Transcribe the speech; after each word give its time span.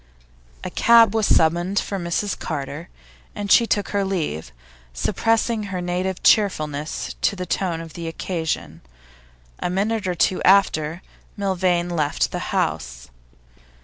A 0.63 0.71
cab 0.71 1.13
was 1.13 1.27
summoned 1.27 1.77
for 1.77 1.99
Mrs 1.99 2.35
Carter, 2.39 2.89
and 3.35 3.51
she 3.51 3.67
took 3.67 3.89
her 3.89 4.03
leave, 4.03 4.51
suppressing 4.95 5.65
her 5.65 5.79
native 5.79 6.23
cheerfulness 6.23 7.15
to 7.21 7.35
the 7.35 7.45
tone 7.45 7.79
of 7.79 7.93
the 7.93 8.07
occasion. 8.07 8.81
A 9.59 9.69
minute 9.69 10.07
or 10.07 10.15
two 10.15 10.41
after, 10.41 11.03
Milvain 11.37 11.87
left 11.87 12.31
the 12.31 12.39
house. 12.49 13.11